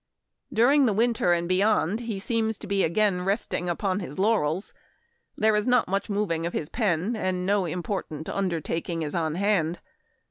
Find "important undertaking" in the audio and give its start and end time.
7.65-9.03